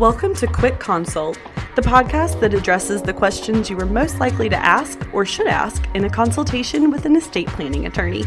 Welcome 0.00 0.34
to 0.36 0.46
Quick 0.46 0.80
Consult, 0.80 1.38
the 1.76 1.82
podcast 1.82 2.40
that 2.40 2.54
addresses 2.54 3.02
the 3.02 3.12
questions 3.12 3.68
you 3.68 3.78
are 3.78 3.84
most 3.84 4.18
likely 4.18 4.48
to 4.48 4.56
ask 4.56 4.98
or 5.12 5.26
should 5.26 5.46
ask 5.46 5.84
in 5.92 6.06
a 6.06 6.08
consultation 6.08 6.90
with 6.90 7.04
an 7.04 7.16
estate 7.16 7.48
planning 7.48 7.84
attorney. 7.84 8.24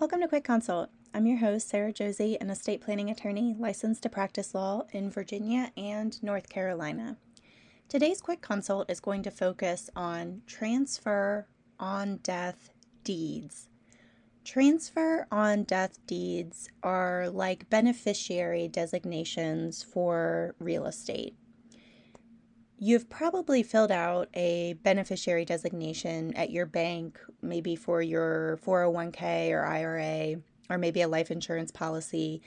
Welcome 0.00 0.22
to 0.22 0.26
Quick 0.26 0.42
Consult. 0.42 0.90
I'm 1.14 1.24
your 1.24 1.38
host, 1.38 1.68
Sara 1.68 1.92
Josey, 1.92 2.36
an 2.40 2.50
estate 2.50 2.80
planning 2.80 3.08
attorney 3.08 3.54
licensed 3.56 4.02
to 4.02 4.08
practice 4.08 4.56
law 4.56 4.86
in 4.90 5.08
Virginia 5.08 5.70
and 5.76 6.20
North 6.20 6.48
Carolina. 6.48 7.16
Today's 7.88 8.20
Quick 8.20 8.40
Consult 8.40 8.90
is 8.90 8.98
going 8.98 9.22
to 9.22 9.30
focus 9.30 9.88
on 9.94 10.42
transfer 10.48 11.46
on 11.78 12.16
death 12.24 12.70
deeds. 13.04 13.68
Transfer 14.46 15.26
on 15.32 15.64
death 15.64 15.98
deeds 16.06 16.70
are 16.84 17.28
like 17.30 17.68
beneficiary 17.68 18.68
designations 18.68 19.82
for 19.82 20.54
real 20.60 20.86
estate. 20.86 21.34
You've 22.78 23.10
probably 23.10 23.64
filled 23.64 23.90
out 23.90 24.28
a 24.34 24.74
beneficiary 24.84 25.44
designation 25.44 26.32
at 26.34 26.50
your 26.50 26.64
bank, 26.64 27.18
maybe 27.42 27.74
for 27.74 28.00
your 28.00 28.60
401k 28.64 29.50
or 29.50 29.64
IRA, 29.64 30.36
or 30.70 30.78
maybe 30.78 31.02
a 31.02 31.08
life 31.08 31.32
insurance 31.32 31.72
policy, 31.72 32.40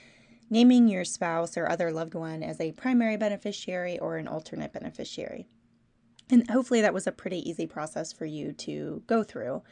naming 0.48 0.88
your 0.88 1.04
spouse 1.04 1.58
or 1.58 1.68
other 1.68 1.92
loved 1.92 2.14
one 2.14 2.42
as 2.42 2.62
a 2.62 2.72
primary 2.72 3.18
beneficiary 3.18 3.98
or 3.98 4.16
an 4.16 4.26
alternate 4.26 4.72
beneficiary. 4.72 5.46
And 6.30 6.50
hopefully, 6.50 6.80
that 6.80 6.94
was 6.94 7.06
a 7.06 7.12
pretty 7.12 7.46
easy 7.46 7.66
process 7.66 8.10
for 8.10 8.24
you 8.24 8.52
to 8.52 9.02
go 9.06 9.22
through. 9.22 9.62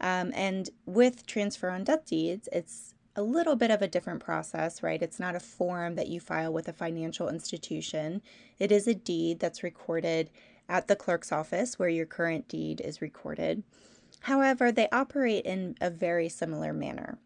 Um, 0.00 0.32
and 0.34 0.70
with 0.86 1.26
transfer 1.26 1.70
on 1.70 1.84
death 1.84 2.06
deeds, 2.06 2.48
it's 2.52 2.94
a 3.16 3.22
little 3.22 3.56
bit 3.56 3.70
of 3.70 3.82
a 3.82 3.88
different 3.88 4.20
process, 4.20 4.82
right? 4.82 5.02
It's 5.02 5.20
not 5.20 5.34
a 5.34 5.40
form 5.40 5.96
that 5.96 6.08
you 6.08 6.20
file 6.20 6.52
with 6.52 6.68
a 6.68 6.72
financial 6.72 7.28
institution. 7.28 8.22
It 8.58 8.72
is 8.72 8.86
a 8.86 8.94
deed 8.94 9.40
that's 9.40 9.62
recorded 9.62 10.30
at 10.68 10.86
the 10.86 10.96
clerk's 10.96 11.32
office 11.32 11.78
where 11.78 11.88
your 11.88 12.06
current 12.06 12.48
deed 12.48 12.80
is 12.80 13.02
recorded. 13.02 13.62
However, 14.20 14.70
they 14.70 14.88
operate 14.90 15.44
in 15.44 15.76
a 15.80 15.90
very 15.90 16.28
similar 16.28 16.72
manner. 16.72 17.18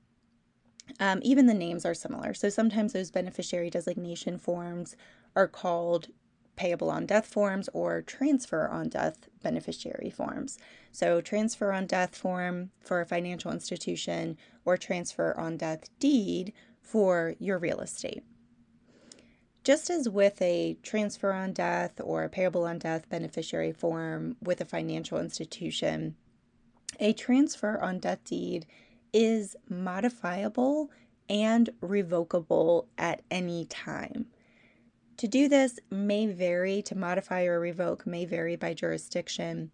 Um, 1.01 1.21
even 1.23 1.47
the 1.47 1.55
names 1.55 1.85
are 1.85 1.95
similar. 1.95 2.35
So 2.35 2.49
sometimes 2.49 2.93
those 2.93 3.11
beneficiary 3.11 3.71
designation 3.71 4.39
forms 4.39 4.97
are 5.37 5.49
called 5.49 6.09
payable 6.57 6.91
on 6.91 7.07
death 7.07 7.27
forms 7.27 7.69
or 7.73 8.03
transfer 8.03 8.69
on 8.69 8.89
death 8.89 9.29
beneficiary 9.43 10.11
forms. 10.11 10.59
So, 10.93 11.21
transfer 11.21 11.73
on 11.73 11.87
death 11.87 12.17
form 12.17 12.71
for 12.81 13.01
a 13.01 13.07
financial 13.07 13.53
institution 13.53 14.37
or 14.65 14.77
transfer 14.77 15.37
on 15.39 15.57
death 15.57 15.89
deed 15.99 16.53
for 16.81 17.35
your 17.39 17.59
real 17.59 17.81
estate. 17.81 18.23
Just 19.65 19.89
as 19.89 20.09
with 20.09 20.41
a 20.43 20.77
transfer 20.83 21.33
on 21.33 21.53
death 21.55 21.99
or 22.03 22.29
payable 22.29 22.65
on 22.65 22.79
death 22.79 23.09
beneficiary 23.09 23.73
form 23.73 24.37
with 24.43 24.61
a 24.61 24.67
financial 24.67 25.19
institution, 25.19 26.17
a 27.01 27.15
transfer 27.15 27.81
on 27.81 27.99
death 27.99 28.23
deed 28.25 28.67
is 29.13 29.57
modifiable 29.69 30.91
and 31.31 31.71
revocable 31.81 32.89
at 32.99 33.23
any 33.31 33.65
time. 33.65 34.27
To 35.19 35.29
do 35.29 35.49
this 35.49 35.79
may 35.91 36.27
vary, 36.27 36.83
to 36.83 36.97
modify 36.97 37.45
or 37.45 37.61
revoke 37.61 38.07
may 38.07 38.25
vary 38.25 38.57
by 38.57 38.75
jurisdiction, 38.75 39.71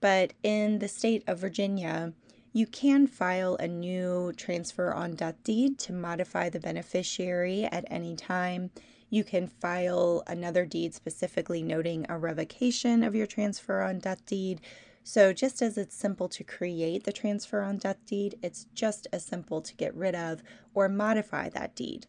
but 0.00 0.32
in 0.42 0.80
the 0.80 0.88
state 0.88 1.22
of 1.28 1.38
Virginia, 1.38 2.12
you 2.52 2.66
can 2.66 3.06
file 3.06 3.54
a 3.56 3.68
new 3.68 4.32
transfer 4.36 4.92
on 4.92 5.14
death 5.14 5.36
deed 5.44 5.78
to 5.80 5.92
modify 5.92 6.48
the 6.48 6.58
beneficiary 6.58 7.64
at 7.64 7.84
any 7.88 8.16
time. 8.16 8.70
You 9.08 9.22
can 9.22 9.46
file 9.46 10.24
another 10.26 10.66
deed 10.66 10.94
specifically 10.94 11.62
noting 11.62 12.06
a 12.08 12.18
revocation 12.18 13.04
of 13.04 13.14
your 13.14 13.26
transfer 13.26 13.82
on 13.82 14.00
death 14.00 14.26
deed. 14.26 14.60
So, 15.04 15.32
just 15.32 15.62
as 15.62 15.78
it's 15.78 15.94
simple 15.94 16.28
to 16.30 16.42
create 16.42 17.04
the 17.04 17.12
transfer 17.12 17.60
on 17.60 17.78
death 17.78 18.04
deed, 18.06 18.36
it's 18.42 18.66
just 18.74 19.06
as 19.12 19.24
simple 19.24 19.60
to 19.62 19.74
get 19.76 19.94
rid 19.94 20.16
of 20.16 20.42
or 20.74 20.88
modify 20.88 21.48
that 21.50 21.76
deed. 21.76 22.08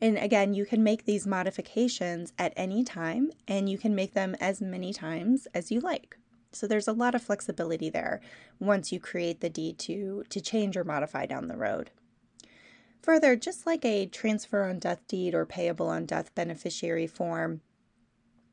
And 0.00 0.16
again, 0.16 0.54
you 0.54 0.64
can 0.64 0.82
make 0.82 1.04
these 1.04 1.26
modifications 1.26 2.32
at 2.38 2.54
any 2.56 2.82
time 2.84 3.30
and 3.46 3.68
you 3.68 3.76
can 3.76 3.94
make 3.94 4.14
them 4.14 4.34
as 4.40 4.60
many 4.60 4.92
times 4.92 5.46
as 5.54 5.70
you 5.70 5.80
like. 5.80 6.16
So 6.52 6.66
there's 6.66 6.88
a 6.88 6.92
lot 6.92 7.14
of 7.14 7.22
flexibility 7.22 7.90
there 7.90 8.20
once 8.58 8.92
you 8.92 8.98
create 8.98 9.40
the 9.40 9.50
deed 9.50 9.78
to, 9.80 10.24
to 10.30 10.40
change 10.40 10.76
or 10.76 10.84
modify 10.84 11.26
down 11.26 11.48
the 11.48 11.56
road. 11.56 11.90
Further, 13.02 13.36
just 13.36 13.66
like 13.66 13.84
a 13.84 14.06
transfer 14.06 14.64
on 14.64 14.78
death 14.78 15.06
deed 15.06 15.34
or 15.34 15.46
payable 15.46 15.88
on 15.88 16.06
death 16.06 16.34
beneficiary 16.34 17.06
form, 17.06 17.60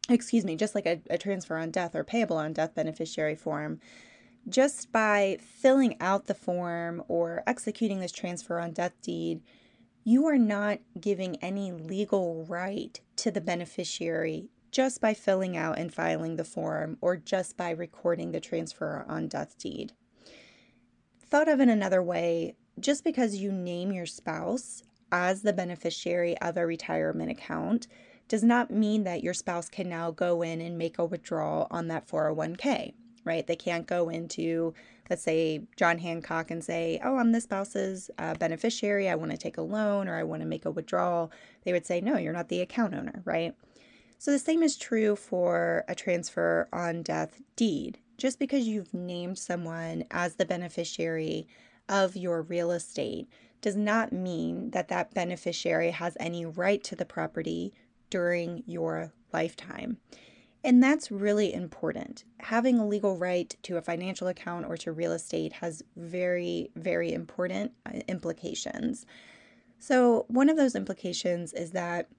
excuse 0.10 0.46
me, 0.46 0.56
just 0.56 0.76
like 0.76 0.86
a, 0.86 1.02
a 1.10 1.18
transfer 1.18 1.58
on 1.58 1.72
death 1.72 1.96
or 1.96 2.04
payable 2.04 2.38
on 2.38 2.54
death 2.54 2.76
beneficiary 2.76 3.36
form, 3.36 3.80
just 4.48 4.92
by 4.92 5.38
filling 5.42 6.00
out 6.00 6.28
the 6.28 6.34
form 6.34 7.04
or 7.08 7.44
executing 7.46 8.00
this 8.00 8.14
transfer 8.14 8.60
on 8.60 8.72
death 8.72 8.94
deed, 9.02 9.42
you 10.08 10.26
are 10.26 10.38
not 10.38 10.80
giving 11.02 11.36
any 11.44 11.70
legal 11.70 12.46
right 12.46 13.02
to 13.18 13.30
the 13.30 13.42
beneficiary 13.42 14.48
just 14.72 15.02
by 15.02 15.14
filling 15.14 15.58
out 15.58 15.78
and 15.78 15.94
filing 15.94 16.38
the 16.38 16.46
form 16.46 16.98
or 17.02 17.18
just 17.18 17.58
by 17.58 17.70
recording 17.72 18.32
the 18.32 18.40
transfer 18.40 19.04
on 19.10 19.28
death 19.28 19.58
deed. 19.58 19.92
Thought 21.22 21.50
of 21.50 21.60
in 21.60 21.68
another 21.68 22.02
way, 22.02 22.56
just 22.80 23.04
because 23.04 23.36
you 23.36 23.52
name 23.52 23.92
your 23.92 24.06
spouse 24.06 24.82
as 25.12 25.42
the 25.42 25.52
beneficiary 25.52 26.38
of 26.38 26.56
a 26.56 26.66
retirement 26.66 27.30
account 27.30 27.88
does 28.30 28.46
not 28.46 28.72
mean 28.72 29.04
that 29.04 29.24
your 29.24 29.34
spouse 29.34 29.68
can 29.68 29.90
now 29.90 30.12
go 30.12 30.42
in 30.42 30.62
and 30.62 30.78
make 30.78 30.98
a 30.98 31.04
withdrawal 31.04 31.68
on 31.70 31.90
that 31.90 32.08
401k 32.08 32.94
right? 33.28 33.46
They 33.46 33.56
can't 33.56 33.86
go 33.86 34.10
into, 34.10 34.74
let's 35.10 35.24
say, 35.24 35.62
John 35.76 35.98
Hancock 35.98 36.50
and 36.52 36.64
say, 36.64 37.00
oh, 37.04 37.18
I'm 37.18 37.32
the 37.32 37.42
spouse's 37.42 38.10
uh, 38.18 38.36
beneficiary. 38.36 39.10
I 39.10 39.16
want 39.16 39.32
to 39.32 39.38
take 39.38 39.58
a 39.58 39.62
loan 39.62 40.08
or 40.08 40.16
I 40.16 40.24
want 40.24 40.42
to 40.42 40.48
make 40.48 40.66
a 40.66 40.72
withdrawal. 40.72 41.32
They 41.64 41.74
would 41.74 41.86
say, 41.86 42.02
no, 42.02 42.18
you're 42.18 42.34
not 42.34 42.50
the 42.50 42.62
account 42.62 42.94
owner, 42.94 43.22
right? 43.26 43.54
So 44.20 44.32
the 44.32 44.40
same 44.40 44.64
is 44.64 44.78
true 44.78 45.16
for 45.16 45.86
a 45.88 45.94
transfer 45.94 46.68
on 46.74 47.04
death 47.04 47.42
deed. 47.56 48.00
Just 48.18 48.40
because 48.40 48.68
you've 48.68 48.94
named 48.94 49.38
someone 49.38 50.06
as 50.10 50.36
the 50.36 50.46
beneficiary 50.46 51.48
of 51.88 52.16
your 52.16 52.42
real 52.42 52.72
estate 52.72 53.28
does 53.62 53.76
not 53.76 54.12
mean 54.12 54.72
that 54.72 54.88
that 54.88 55.14
beneficiary 55.14 55.92
has 55.92 56.18
any 56.20 56.46
right 56.46 56.84
to 56.84 56.96
the 56.96 57.06
property 57.06 57.74
during 58.10 58.64
your 58.66 59.14
lifetime. 59.34 59.98
And 60.68 60.84
that's 60.84 61.10
really 61.10 61.54
important. 61.54 62.26
Having 62.42 62.78
a 62.78 62.86
legal 62.86 63.16
right 63.16 63.56
to 63.64 63.78
a 63.78 63.82
financial 63.82 64.28
account 64.28 64.66
or 64.66 64.76
to 64.76 64.92
real 64.92 65.14
estate 65.14 65.54
has 65.54 65.82
very, 65.96 66.72
very 66.76 67.14
important 67.14 67.72
uh, 67.86 68.00
implications. 68.10 69.06
So, 69.80 70.26
one 70.28 70.50
of 70.50 70.58
those 70.58 70.76
implications 70.76 71.54
is 71.54 71.72
that 71.72 72.10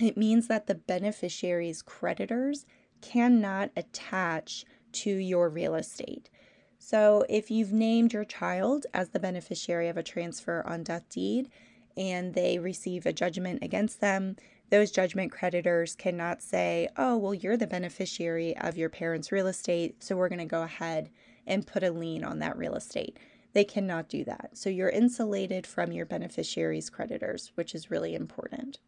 it 0.00 0.16
means 0.16 0.48
that 0.48 0.68
the 0.68 0.74
beneficiary's 0.74 1.82
creditors 1.82 2.64
cannot 3.02 3.72
attach 3.76 4.64
to 4.92 5.10
your 5.10 5.50
real 5.50 5.74
estate. 5.74 6.30
So, 6.78 7.26
if 7.28 7.50
you've 7.50 7.74
named 7.74 8.14
your 8.14 8.24
child 8.24 8.86
as 8.94 9.10
the 9.10 9.20
beneficiary 9.20 9.88
of 9.88 9.98
a 9.98 10.02
transfer 10.02 10.66
on 10.66 10.82
death 10.82 11.10
deed 11.10 11.50
and 11.94 12.32
they 12.32 12.58
receive 12.58 13.04
a 13.04 13.12
judgment 13.12 13.58
against 13.60 14.00
them, 14.00 14.36
those 14.70 14.90
judgment 14.90 15.30
creditors 15.30 15.94
cannot 15.94 16.42
say, 16.42 16.88
oh, 16.96 17.16
well, 17.16 17.34
you're 17.34 17.56
the 17.56 17.66
beneficiary 17.66 18.56
of 18.56 18.76
your 18.76 18.88
parents' 18.88 19.30
real 19.30 19.46
estate, 19.46 20.02
so 20.02 20.16
we're 20.16 20.28
going 20.28 20.38
to 20.40 20.44
go 20.44 20.62
ahead 20.62 21.10
and 21.46 21.66
put 21.66 21.84
a 21.84 21.92
lien 21.92 22.24
on 22.24 22.40
that 22.40 22.56
real 22.56 22.74
estate. 22.74 23.18
They 23.52 23.64
cannot 23.64 24.08
do 24.08 24.24
that. 24.24 24.50
So 24.54 24.68
you're 24.68 24.90
insulated 24.90 25.66
from 25.66 25.92
your 25.92 26.04
beneficiary's 26.04 26.90
creditors, 26.90 27.52
which 27.54 27.74
is 27.74 27.90
really 27.90 28.14
important. 28.14 28.80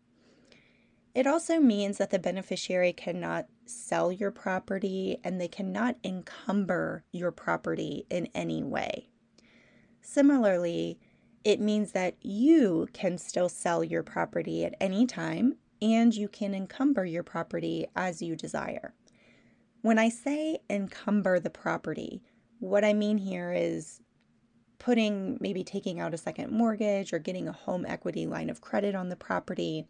It 1.14 1.26
also 1.26 1.58
means 1.58 1.98
that 1.98 2.10
the 2.10 2.18
beneficiary 2.18 2.92
cannot 2.92 3.46
sell 3.64 4.12
your 4.12 4.30
property 4.30 5.18
and 5.24 5.40
they 5.40 5.48
cannot 5.48 5.96
encumber 6.04 7.04
your 7.12 7.32
property 7.32 8.04
in 8.10 8.28
any 8.34 8.62
way. 8.62 9.08
Similarly, 10.00 10.98
it 11.44 11.60
means 11.60 11.92
that 11.92 12.16
you 12.20 12.88
can 12.92 13.16
still 13.16 13.48
sell 13.48 13.82
your 13.82 14.02
property 14.02 14.64
at 14.64 14.74
any 14.80 15.06
time 15.06 15.56
and 15.80 16.14
you 16.14 16.28
can 16.28 16.54
encumber 16.54 17.04
your 17.04 17.22
property 17.22 17.86
as 17.94 18.22
you 18.22 18.36
desire. 18.36 18.94
When 19.82 19.98
I 19.98 20.08
say 20.08 20.58
encumber 20.68 21.38
the 21.38 21.50
property, 21.50 22.22
what 22.58 22.84
I 22.84 22.92
mean 22.92 23.18
here 23.18 23.52
is 23.52 24.00
putting 24.78 25.38
maybe 25.40 25.64
taking 25.64 26.00
out 26.00 26.14
a 26.14 26.18
second 26.18 26.52
mortgage 26.52 27.12
or 27.12 27.18
getting 27.18 27.48
a 27.48 27.52
home 27.52 27.84
equity 27.86 28.26
line 28.26 28.50
of 28.50 28.60
credit 28.60 28.94
on 28.94 29.08
the 29.08 29.16
property. 29.16 29.86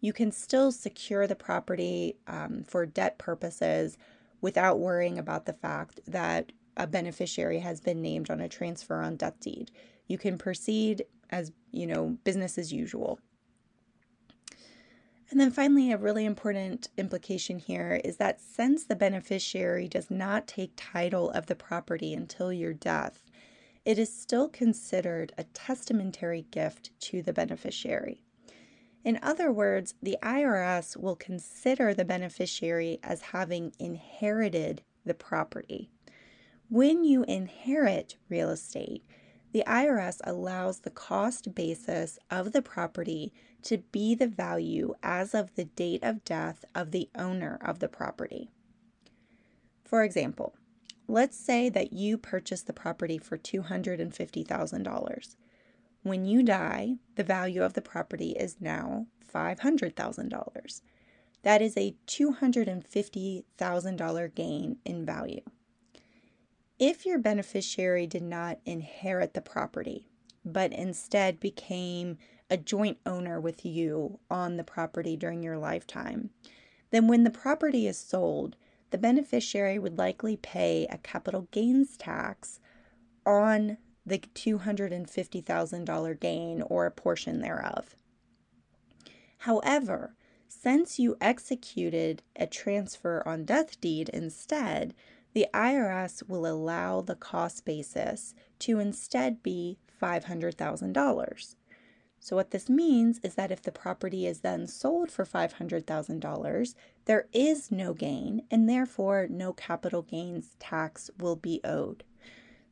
You 0.00 0.12
can 0.12 0.32
still 0.32 0.70
secure 0.72 1.26
the 1.26 1.36
property 1.36 2.16
um, 2.26 2.64
for 2.66 2.84
debt 2.86 3.18
purposes 3.18 3.96
without 4.40 4.78
worrying 4.78 5.18
about 5.18 5.46
the 5.46 5.52
fact 5.52 6.00
that 6.06 6.52
a 6.76 6.86
beneficiary 6.86 7.60
has 7.60 7.80
been 7.80 8.02
named 8.02 8.30
on 8.30 8.40
a 8.40 8.48
transfer 8.48 9.00
on 9.00 9.16
death 9.16 9.40
deed. 9.40 9.70
You 10.06 10.18
can 10.18 10.36
proceed 10.36 11.04
as, 11.30 11.52
you 11.70 11.86
know, 11.86 12.18
business 12.24 12.58
as 12.58 12.72
usual. 12.72 13.18
And 15.30 15.40
then 15.40 15.50
finally, 15.50 15.90
a 15.90 15.96
really 15.96 16.24
important 16.24 16.88
implication 16.96 17.58
here 17.58 18.00
is 18.04 18.18
that 18.18 18.40
since 18.40 18.84
the 18.84 18.96
beneficiary 18.96 19.88
does 19.88 20.10
not 20.10 20.46
take 20.46 20.72
title 20.76 21.30
of 21.30 21.46
the 21.46 21.56
property 21.56 22.12
until 22.14 22.52
your 22.52 22.74
death, 22.74 23.22
it 23.84 23.98
is 23.98 24.12
still 24.12 24.48
considered 24.48 25.32
a 25.36 25.44
testamentary 25.44 26.46
gift 26.50 26.90
to 27.00 27.22
the 27.22 27.32
beneficiary. 27.32 28.22
In 29.04 29.18
other 29.22 29.52
words, 29.52 29.94
the 30.02 30.16
IRS 30.22 30.96
will 30.96 31.16
consider 31.16 31.92
the 31.92 32.04
beneficiary 32.04 32.98
as 33.02 33.20
having 33.20 33.74
inherited 33.78 34.82
the 35.04 35.14
property. 35.14 35.90
When 36.70 37.04
you 37.04 37.24
inherit 37.24 38.16
real 38.30 38.48
estate, 38.50 39.04
the 39.54 39.64
IRS 39.68 40.20
allows 40.24 40.80
the 40.80 40.90
cost 40.90 41.54
basis 41.54 42.18
of 42.28 42.50
the 42.50 42.60
property 42.60 43.32
to 43.62 43.78
be 43.92 44.16
the 44.16 44.26
value 44.26 44.92
as 45.00 45.32
of 45.32 45.54
the 45.54 45.66
date 45.66 46.02
of 46.02 46.24
death 46.24 46.64
of 46.74 46.90
the 46.90 47.08
owner 47.14 47.56
of 47.62 47.78
the 47.78 47.86
property. 47.86 48.50
For 49.84 50.02
example, 50.02 50.56
let's 51.06 51.38
say 51.38 51.68
that 51.68 51.92
you 51.92 52.18
purchased 52.18 52.66
the 52.66 52.72
property 52.72 53.16
for 53.16 53.38
$250,000. 53.38 55.36
When 56.02 56.24
you 56.24 56.42
die, 56.42 56.96
the 57.14 57.22
value 57.22 57.62
of 57.62 57.74
the 57.74 57.80
property 57.80 58.32
is 58.32 58.56
now 58.60 59.06
$500,000. 59.32 60.82
That 61.42 61.62
is 61.62 61.76
a 61.76 61.94
$250,000 62.08 64.34
gain 64.34 64.78
in 64.84 65.06
value. 65.06 65.42
If 66.86 67.06
your 67.06 67.16
beneficiary 67.16 68.06
did 68.06 68.22
not 68.22 68.58
inherit 68.66 69.32
the 69.32 69.40
property, 69.40 70.06
but 70.44 70.70
instead 70.70 71.40
became 71.40 72.18
a 72.50 72.58
joint 72.58 72.98
owner 73.06 73.40
with 73.40 73.64
you 73.64 74.18
on 74.30 74.58
the 74.58 74.64
property 74.64 75.16
during 75.16 75.42
your 75.42 75.56
lifetime, 75.56 76.28
then 76.90 77.08
when 77.08 77.24
the 77.24 77.30
property 77.30 77.86
is 77.86 77.96
sold, 77.96 78.56
the 78.90 78.98
beneficiary 78.98 79.78
would 79.78 79.96
likely 79.96 80.36
pay 80.36 80.86
a 80.90 80.98
capital 80.98 81.48
gains 81.52 81.96
tax 81.96 82.60
on 83.24 83.78
the 84.04 84.18
$250,000 84.18 86.20
gain 86.20 86.60
or 86.60 86.84
a 86.84 86.90
portion 86.90 87.40
thereof. 87.40 87.96
However, 89.38 90.16
since 90.48 90.98
you 90.98 91.16
executed 91.18 92.22
a 92.36 92.46
transfer 92.46 93.26
on 93.26 93.46
death 93.46 93.80
deed 93.80 94.10
instead, 94.10 94.92
the 95.34 95.46
IRS 95.52 96.26
will 96.28 96.46
allow 96.46 97.00
the 97.00 97.16
cost 97.16 97.64
basis 97.64 98.34
to 98.60 98.78
instead 98.78 99.42
be 99.42 99.78
$500,000. 100.00 101.56
So, 102.20 102.36
what 102.36 102.52
this 102.52 102.70
means 102.70 103.20
is 103.22 103.34
that 103.34 103.50
if 103.50 103.60
the 103.60 103.70
property 103.70 104.26
is 104.26 104.40
then 104.40 104.66
sold 104.66 105.10
for 105.10 105.26
$500,000, 105.26 106.74
there 107.04 107.26
is 107.34 107.70
no 107.70 107.92
gain 107.92 108.42
and 108.50 108.66
therefore 108.66 109.26
no 109.28 109.52
capital 109.52 110.00
gains 110.00 110.56
tax 110.58 111.10
will 111.18 111.36
be 111.36 111.60
owed. 111.64 112.02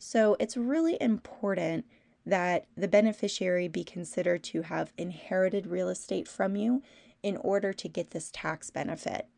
So 0.05 0.37
it's 0.41 0.57
really 0.57 1.01
important 1.01 1.85
that 2.27 2.67
the 2.77 2.89
beneficiary 2.89 3.69
be 3.69 3.85
considered 3.85 4.43
to 4.43 4.63
have 4.63 4.93
inherited 4.99 5.69
real 5.69 5.89
estate 5.89 6.27
from 6.27 6.57
you 6.57 6.83
in 7.23 7.37
order 7.37 7.73
to 7.73 7.89
get 7.89 8.11
this 8.11 8.29
tax 8.33 8.69
benefit 8.69 9.29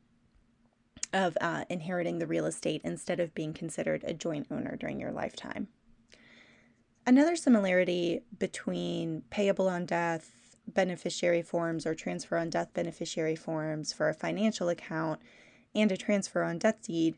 of 1.14 1.38
uh, 1.40 1.64
inheriting 1.70 2.19
the 2.19 2.26
real 2.26 2.44
estate 2.44 2.82
instead 2.84 3.20
of 3.20 3.34
being 3.34 3.55
considered 3.55 4.05
a 4.05 4.12
joint 4.12 4.49
owner 4.50 4.76
during 4.76 5.00
your 5.00 5.12
lifetime. 5.12 5.69
Another 7.06 7.37
similarity 7.37 8.20
between 8.38 9.22
payable 9.31 9.69
on 9.69 9.87
death 9.87 10.56
beneficiary 10.66 11.43
forms 11.43 11.87
or 11.87 11.94
transfer 11.94 12.37
on 12.37 12.50
death 12.50 12.72
beneficiary 12.75 13.37
forms 13.37 13.93
for 13.93 14.08
a 14.08 14.14
financial 14.14 14.69
account 14.69 15.20
and 15.75 15.93
a 15.93 15.96
transfer 15.96 16.43
on 16.43 16.58
death 16.58 16.82
deed 16.82 17.17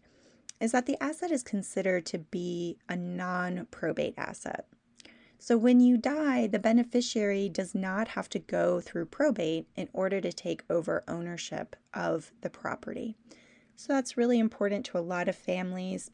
is 0.60 0.72
that 0.72 0.87
the 0.87 1.00
asset 1.02 1.31
is 1.31 1.42
considered 1.42 2.04
to 2.06 2.19
be 2.19 2.78
a 2.88 2.96
non 2.96 3.66
probate 3.70 4.14
asset. 4.16 4.66
So 5.38 5.56
when 5.56 5.81
you 5.81 5.96
die, 5.96 6.46
the 6.46 6.58
beneficiary 6.58 7.49
does 7.49 7.75
not 7.75 8.08
have 8.08 8.28
to 8.31 8.38
go 8.38 8.81
through 8.81 9.06
probate 9.06 9.69
in 9.76 9.88
order 9.92 10.20
to 10.20 10.32
take 10.32 10.64
over 10.69 11.04
ownership 11.06 11.76
of 11.94 12.32
the 12.40 12.50
property. 12.50 13.16
So 13.76 13.93
that's 13.93 14.17
really 14.17 14.38
important 14.38 14.87
to 14.87 14.99
a 14.99 15.00
lot 15.00 15.28
of 15.28 15.37
families. 15.37 16.11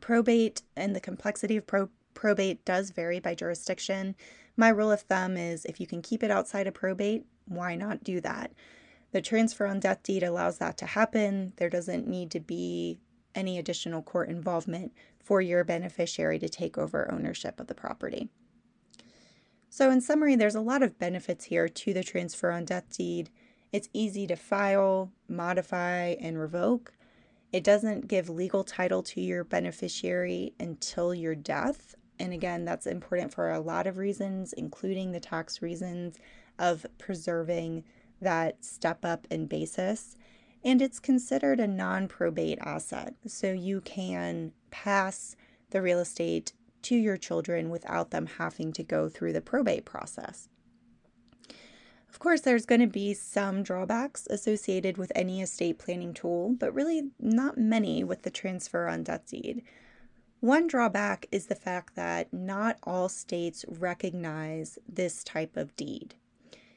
Probate 0.00 0.62
and 0.76 0.94
the 0.94 1.00
complexity 1.00 1.56
of 1.56 1.66
pro- 1.66 1.90
probate 2.14 2.64
does 2.64 2.90
vary 2.90 3.20
by 3.20 3.34
jurisdiction. 3.34 4.16
My 4.56 4.68
rule 4.68 4.90
of 4.90 5.02
thumb 5.02 5.36
is 5.36 5.64
if 5.64 5.80
you 5.80 5.86
can 5.86 6.02
keep 6.02 6.22
it 6.22 6.32
outside 6.32 6.66
of 6.66 6.74
probate, 6.74 7.24
why 7.46 7.76
not 7.76 8.02
do 8.02 8.20
that? 8.20 8.52
The 9.12 9.22
transfer 9.22 9.66
on 9.66 9.80
death 9.80 10.02
deed 10.02 10.22
allows 10.22 10.58
that 10.58 10.76
to 10.78 10.86
happen. 10.86 11.52
There 11.56 11.70
doesn't 11.70 12.08
need 12.08 12.30
to 12.32 12.40
be 12.40 12.98
any 13.34 13.56
additional 13.56 14.02
court 14.02 14.28
involvement 14.28 14.92
for 15.22 15.40
your 15.40 15.62
beneficiary 15.62 16.38
to 16.40 16.48
take 16.48 16.76
over 16.76 17.10
ownership 17.10 17.60
of 17.60 17.68
the 17.68 17.74
property. 17.74 18.28
So, 19.70 19.90
in 19.90 20.00
summary, 20.00 20.34
there's 20.34 20.54
a 20.54 20.60
lot 20.60 20.82
of 20.82 20.98
benefits 20.98 21.46
here 21.46 21.68
to 21.68 21.94
the 21.94 22.02
transfer 22.02 22.50
on 22.50 22.64
death 22.64 22.96
deed. 22.96 23.30
It's 23.72 23.88
easy 23.92 24.26
to 24.26 24.36
file, 24.36 25.12
modify, 25.28 26.16
and 26.20 26.38
revoke. 26.38 26.92
It 27.52 27.64
doesn't 27.64 28.08
give 28.08 28.28
legal 28.28 28.64
title 28.64 29.02
to 29.04 29.20
your 29.20 29.44
beneficiary 29.44 30.54
until 30.60 31.14
your 31.14 31.34
death. 31.34 31.94
And 32.18 32.32
again, 32.32 32.64
that's 32.64 32.86
important 32.86 33.32
for 33.32 33.50
a 33.50 33.60
lot 33.60 33.86
of 33.86 33.96
reasons, 33.96 34.52
including 34.52 35.12
the 35.12 35.20
tax 35.20 35.62
reasons 35.62 36.16
of 36.58 36.86
preserving 36.98 37.84
that 38.20 38.64
step 38.64 39.04
up 39.04 39.26
in 39.30 39.46
basis 39.46 40.16
and 40.64 40.82
it's 40.82 40.98
considered 40.98 41.60
a 41.60 41.66
non 41.66 42.08
probate 42.08 42.58
asset. 42.60 43.14
So 43.26 43.52
you 43.52 43.80
can 43.80 44.52
pass 44.70 45.36
the 45.70 45.82
real 45.82 46.00
estate 46.00 46.52
to 46.82 46.96
your 46.96 47.16
children 47.16 47.70
without 47.70 48.10
them 48.10 48.26
having 48.38 48.72
to 48.72 48.82
go 48.82 49.08
through 49.08 49.32
the 49.32 49.40
probate 49.40 49.84
process. 49.84 50.48
Of 52.10 52.18
course, 52.18 52.40
there's 52.40 52.66
going 52.66 52.80
to 52.80 52.86
be 52.86 53.14
some 53.14 53.62
drawbacks 53.62 54.26
associated 54.30 54.96
with 54.96 55.12
any 55.14 55.40
estate 55.40 55.78
planning 55.78 56.14
tool, 56.14 56.56
but 56.58 56.74
really 56.74 57.10
not 57.20 57.58
many 57.58 58.02
with 58.02 58.22
the 58.22 58.30
transfer 58.30 58.88
on 58.88 59.02
death 59.02 59.28
deed. 59.30 59.62
One 60.40 60.66
drawback 60.66 61.26
is 61.30 61.46
the 61.46 61.54
fact 61.54 61.96
that 61.96 62.32
not 62.32 62.78
all 62.84 63.08
states 63.08 63.64
recognize 63.68 64.78
this 64.88 65.24
type 65.24 65.56
of 65.56 65.74
deed. 65.76 66.14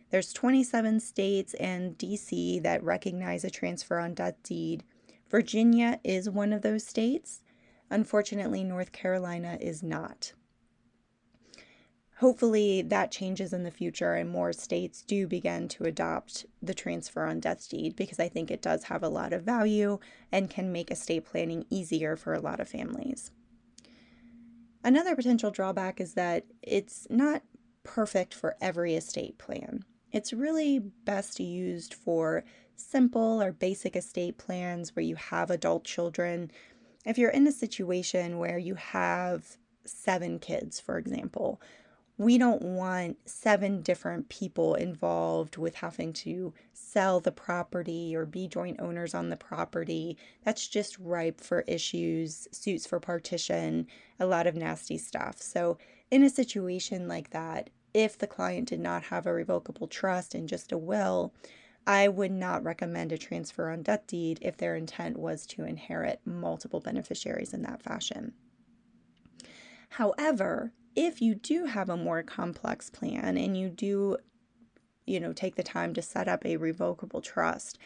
There's 0.10 0.34
27 0.34 1.00
states 1.00 1.54
and 1.54 1.98
DC 1.98 2.62
that 2.64 2.84
recognize 2.84 3.46
a 3.46 3.50
transfer 3.50 4.00
on 4.00 4.14
death 4.14 4.36
deed. 4.44 4.84
Virginia 5.30 6.00
is 6.04 6.30
one 6.30 6.52
of 6.52 6.64
those 6.64 6.86
states. 6.86 7.44
Unfortunately, 7.90 8.64
North 8.64 8.92
Carolina 8.92 9.58
is 9.62 9.82
not. 9.82 10.34
Hopefully, 12.22 12.84
that 12.84 13.10
changes 13.10 13.52
in 13.52 13.64
the 13.64 13.72
future 13.72 14.14
and 14.14 14.30
more 14.30 14.54
states 14.54 15.02
do 15.02 15.26
begin 15.26 15.68
to 15.68 15.86
adopt 15.86 16.46
the 16.62 16.76
transfer 16.76 17.24
on 17.24 17.40
death 17.40 17.68
deed 17.68 17.96
because 17.96 18.20
I 18.20 18.30
think 18.30 18.52
it 18.52 18.62
does 18.62 18.84
have 18.84 19.02
a 19.02 19.10
lot 19.10 19.34
of 19.34 19.42
value 19.42 19.98
and 20.32 20.48
can 20.48 20.72
make 20.72 20.92
estate 20.92 21.26
planning 21.26 21.66
easier 21.72 22.16
for 22.16 22.36
a 22.36 22.40
lot 22.40 22.60
of 22.60 22.70
families. 22.70 23.32
Another 24.84 25.16
potential 25.16 25.50
drawback 25.50 26.00
is 26.00 26.14
that 26.14 26.46
it's 26.62 27.08
not 27.10 27.42
perfect 27.82 28.36
for 28.36 28.56
every 28.62 28.94
estate 28.94 29.40
plan. 29.40 29.84
It's 30.12 30.32
really 30.32 30.78
best 30.78 31.40
used 31.40 31.92
for 31.92 32.44
simple 32.76 33.42
or 33.42 33.52
basic 33.52 33.96
estate 33.96 34.38
plans 34.38 34.96
where 34.96 35.02
you 35.02 35.16
have 35.16 35.50
adult 35.50 35.86
children. 35.86 36.52
If 37.04 37.18
you're 37.18 37.32
in 37.32 37.48
a 37.48 37.52
situation 37.52 38.38
where 38.38 38.60
you 38.60 38.76
have 38.76 39.58
seven 39.86 40.38
kids, 40.38 40.80
for 40.80 41.00
example, 41.00 41.60
we 42.18 42.38
don't 42.38 42.62
want 42.62 43.18
seven 43.26 43.82
different 43.82 44.30
people 44.30 44.76
involved 44.76 45.58
with 45.58 45.76
having 45.76 46.14
to 46.14 46.54
sell 46.74 47.20
the 47.20 47.32
property 47.32 48.16
or 48.16 48.26
be 48.26 48.48
joint 48.48 48.80
owners 48.80 49.16
on 49.16 49.30
the 49.30 49.38
property. 49.38 50.18
That's 50.44 50.68
just 50.68 51.00
ripe 51.00 51.42
for 51.42 51.62
issues, 51.62 52.48
suits 52.52 52.86
for 52.86 53.00
partition, 53.00 53.88
a 54.20 54.26
lot 54.26 54.48
of 54.48 54.56
nasty 54.56 54.98
stuff. 54.98 55.42
So, 55.42 55.78
in 56.12 56.24
a 56.24 56.30
situation 56.30 57.08
like 57.08 57.30
that, 57.32 57.70
if 57.94 58.18
the 58.18 58.28
client 58.28 58.70
did 58.70 58.80
not 58.80 59.04
have 59.04 59.26
a 59.26 59.34
revocable 59.34 59.88
trust 59.88 60.36
and 60.36 60.48
just 60.48 60.72
a 60.72 60.78
will, 60.78 61.34
I 61.88 62.08
would 62.08 62.32
not 62.32 62.64
recommend 62.64 63.12
a 63.12 63.18
transfer 63.18 63.70
on 63.70 63.82
death 63.82 64.06
deed 64.08 64.38
if 64.42 64.58
their 64.58 64.76
intent 64.76 65.18
was 65.18 65.46
to 65.48 65.64
inherit 65.64 66.22
multiple 66.26 66.80
beneficiaries 66.80 67.54
in 67.54 67.64
that 67.64 67.82
fashion. 67.82 68.34
However, 69.90 70.74
if 70.96 71.22
you 71.22 71.36
do 71.36 71.66
have 71.66 71.90
a 71.90 71.98
more 71.98 72.24
complex 72.24 72.90
plan 72.90 73.38
and 73.38 73.58
you 73.58 73.70
do 73.70 74.18
you 75.06 75.20
know 75.20 75.34
take 75.34 75.56
the 75.56 75.64
time 75.64 75.94
to 75.94 76.02
set 76.02 76.28
up 76.28 76.46
a 76.46 76.58
revocable 76.58 77.22
trust, 77.22 77.78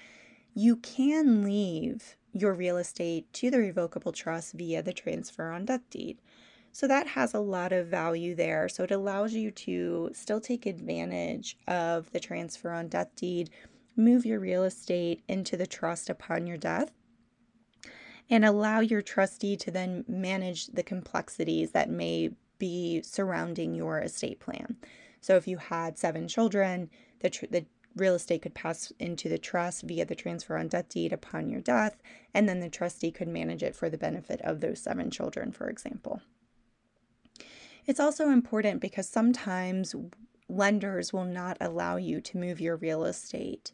you 0.54 0.78
can 0.78 1.44
leave 1.44 2.16
your 2.34 2.54
real 2.54 2.78
estate 2.78 3.32
to 3.34 3.50
the 3.50 3.60
revocable 3.60 4.12
trust 4.12 4.54
via 4.54 4.82
the 4.82 4.94
transfer 4.94 5.52
on 5.52 5.66
death 5.66 5.90
deed. 5.90 6.20
So 6.72 6.88
that 6.88 7.08
has 7.08 7.34
a 7.34 7.40
lot 7.40 7.72
of 7.72 7.88
value 7.88 8.36
there. 8.36 8.68
So 8.68 8.84
it 8.84 8.92
allows 8.92 9.34
you 9.34 9.50
to 9.52 10.10
still 10.12 10.42
take 10.42 10.66
advantage 10.66 11.58
of 11.70 12.12
the 12.12 12.20
transfer 12.20 12.72
on 12.72 12.90
death 12.90 13.16
deed, 13.16 13.50
move 13.96 14.26
your 14.26 14.42
real 14.42 14.66
estate 14.66 15.24
into 15.30 15.56
the 15.56 15.66
trust 15.66 16.10
upon 16.10 16.48
your 16.48 16.58
death, 16.58 16.92
and 18.30 18.44
allow 18.44 18.82
your 18.82 19.02
trustee 19.02 19.56
to 19.56 19.72
then 19.72 20.04
manage 20.06 20.68
the 20.68 20.84
complexities 20.84 21.72
that 21.72 21.90
may 21.90 22.32
be 22.58 23.02
surrounding 23.04 23.74
your 23.74 24.00
estate 24.00 24.40
plan. 24.40 24.78
So 25.22 25.36
if 25.36 25.48
you 25.48 25.58
had 25.58 25.98
seven 25.98 26.28
children, 26.28 26.90
the, 27.20 27.30
tr- 27.30 27.46
the 27.50 27.66
real 27.96 28.16
estate 28.16 28.42
could 28.42 28.54
pass 28.54 28.92
into 29.00 29.30
the 29.30 29.38
trust 29.38 29.84
via 29.84 30.06
the 30.06 30.16
transfer 30.16 30.58
on 30.58 30.68
death 30.68 30.90
deed 30.90 31.14
upon 31.14 31.50
your 31.50 31.62
death, 31.62 32.02
and 32.34 32.48
then 32.48 32.60
the 32.60 32.70
trustee 32.70 33.12
could 33.12 33.28
manage 33.28 33.64
it 33.64 33.76
for 33.76 33.90
the 33.90 33.98
benefit 33.98 34.42
of 34.42 34.60
those 34.60 34.82
seven 34.82 35.10
children, 35.10 35.52
for 35.52 35.70
example. 35.70 36.22
It's 37.86 38.00
also 38.00 38.30
important 38.30 38.82
because 38.82 39.08
sometimes 39.08 39.96
lenders 40.50 41.14
will 41.14 41.26
not 41.26 41.58
allow 41.62 41.98
you 41.98 42.22
to 42.22 42.38
move 42.38 42.60
your 42.60 42.76
real 42.76 43.06
estate 43.06 43.72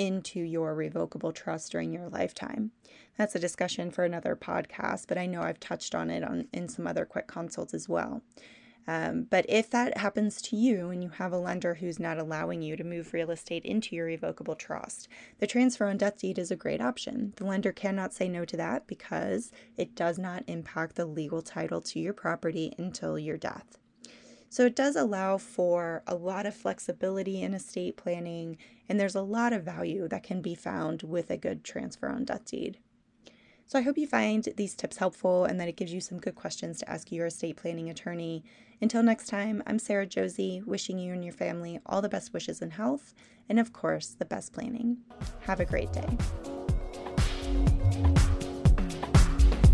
into 0.00 0.40
your 0.40 0.74
revocable 0.74 1.30
trust 1.30 1.72
during 1.72 1.92
your 1.92 2.08
lifetime. 2.08 2.70
That's 3.18 3.34
a 3.34 3.38
discussion 3.38 3.90
for 3.90 4.02
another 4.02 4.34
podcast, 4.34 5.04
but 5.08 5.18
I 5.18 5.26
know 5.26 5.42
I've 5.42 5.60
touched 5.60 5.94
on 5.94 6.08
it 6.08 6.24
on 6.24 6.48
in 6.54 6.68
some 6.68 6.86
other 6.86 7.04
quick 7.04 7.26
consults 7.26 7.74
as 7.74 7.86
well. 7.86 8.22
Um, 8.88 9.26
but 9.28 9.44
if 9.46 9.68
that 9.70 9.98
happens 9.98 10.40
to 10.40 10.56
you 10.56 10.88
and 10.88 11.02
you 11.02 11.10
have 11.10 11.34
a 11.34 11.38
lender 11.38 11.74
who's 11.74 12.00
not 12.00 12.16
allowing 12.16 12.62
you 12.62 12.76
to 12.76 12.82
move 12.82 13.12
real 13.12 13.30
estate 13.30 13.66
into 13.66 13.94
your 13.94 14.06
revocable 14.06 14.54
trust, 14.54 15.06
the 15.38 15.46
transfer 15.46 15.84
on 15.84 15.98
death 15.98 16.16
deed 16.16 16.38
is 16.38 16.50
a 16.50 16.56
great 16.56 16.80
option. 16.80 17.34
The 17.36 17.44
lender 17.44 17.70
cannot 17.70 18.14
say 18.14 18.26
no 18.26 18.46
to 18.46 18.56
that 18.56 18.86
because 18.86 19.52
it 19.76 19.94
does 19.94 20.18
not 20.18 20.44
impact 20.46 20.96
the 20.96 21.04
legal 21.04 21.42
title 21.42 21.82
to 21.82 22.00
your 22.00 22.14
property 22.14 22.72
until 22.78 23.18
your 23.18 23.36
death. 23.36 23.76
So 24.52 24.66
it 24.66 24.74
does 24.74 24.96
allow 24.96 25.38
for 25.38 26.02
a 26.08 26.16
lot 26.16 26.44
of 26.44 26.56
flexibility 26.56 27.40
in 27.40 27.54
estate 27.54 27.96
planning, 27.96 28.58
and 28.88 28.98
there's 28.98 29.14
a 29.14 29.22
lot 29.22 29.52
of 29.52 29.62
value 29.62 30.08
that 30.08 30.24
can 30.24 30.42
be 30.42 30.56
found 30.56 31.04
with 31.04 31.30
a 31.30 31.36
good 31.36 31.62
transfer 31.62 32.08
on 32.08 32.24
death 32.24 32.46
deed. 32.46 32.78
So 33.64 33.78
I 33.78 33.82
hope 33.82 33.96
you 33.96 34.08
find 34.08 34.48
these 34.56 34.74
tips 34.74 34.96
helpful 34.96 35.44
and 35.44 35.60
that 35.60 35.68
it 35.68 35.76
gives 35.76 35.92
you 35.92 36.00
some 36.00 36.18
good 36.18 36.34
questions 36.34 36.80
to 36.80 36.90
ask 36.90 37.12
your 37.12 37.26
estate 37.26 37.56
planning 37.56 37.88
attorney. 37.88 38.42
Until 38.80 39.04
next 39.04 39.28
time, 39.28 39.62
I'm 39.68 39.78
Sara 39.78 40.04
Josey, 40.06 40.60
wishing 40.66 40.98
you 40.98 41.12
and 41.12 41.24
your 41.24 41.32
family 41.32 41.78
all 41.86 42.02
the 42.02 42.08
best 42.08 42.32
wishes 42.32 42.60
in 42.60 42.72
health 42.72 43.14
and, 43.48 43.60
of 43.60 43.72
course, 43.72 44.16
the 44.18 44.24
best 44.24 44.52
planning. 44.52 44.96
Have 45.42 45.60
a 45.60 45.64
great 45.64 45.92
day. 45.92 46.08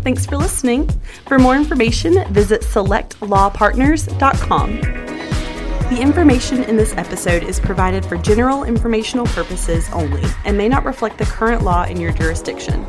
Thanks 0.07 0.25
for 0.25 0.37
listening. 0.37 0.87
For 1.27 1.37
more 1.37 1.57
information, 1.57 2.23
visit 2.31 2.61
selectlawpartners.com. 2.61 4.79
The 5.89 5.99
information 5.99 6.63
in 6.63 6.77
this 6.77 6.95
episode 6.95 7.43
is 7.43 7.59
provided 7.59 8.05
for 8.05 8.15
general 8.15 8.63
informational 8.63 9.25
purposes 9.25 9.89
only 9.91 10.23
and 10.45 10.57
may 10.57 10.69
not 10.69 10.85
reflect 10.85 11.17
the 11.17 11.25
current 11.25 11.63
law 11.63 11.83
in 11.83 11.99
your 11.99 12.13
jurisdiction. 12.13 12.85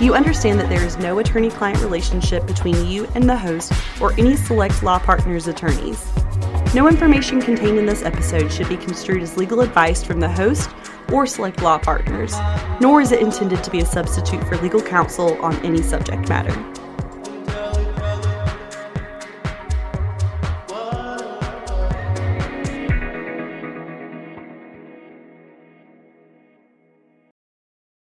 You 0.00 0.16
understand 0.16 0.58
that 0.58 0.68
there 0.68 0.82
is 0.82 0.98
no 0.98 1.20
attorney 1.20 1.50
client 1.50 1.80
relationship 1.82 2.44
between 2.48 2.84
you 2.84 3.06
and 3.14 3.30
the 3.30 3.36
host 3.36 3.72
or 4.00 4.12
any 4.14 4.34
Select 4.34 4.82
Law 4.82 4.98
Partners 4.98 5.46
attorneys. 5.46 6.04
No 6.74 6.88
information 6.88 7.40
contained 7.40 7.78
in 7.78 7.86
this 7.86 8.02
episode 8.02 8.52
should 8.52 8.68
be 8.68 8.76
construed 8.76 9.22
as 9.22 9.36
legal 9.36 9.60
advice 9.60 10.02
from 10.02 10.18
the 10.18 10.28
host 10.28 10.68
or 11.12 11.26
Select 11.26 11.62
Law 11.62 11.78
Partners, 11.78 12.34
nor 12.80 13.00
is 13.00 13.12
it 13.12 13.20
intended 13.20 13.62
to 13.64 13.70
be 13.70 13.80
a 13.80 13.86
substitute 13.86 14.42
for 14.44 14.56
legal 14.58 14.82
counsel 14.82 15.40
on 15.42 15.54
any 15.64 15.82
subject 15.82 16.28
matter. 16.28 16.54